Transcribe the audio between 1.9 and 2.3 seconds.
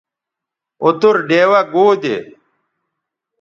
دے